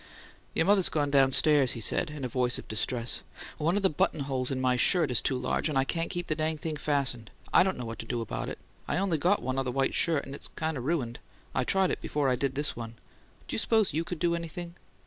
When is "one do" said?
12.75-13.53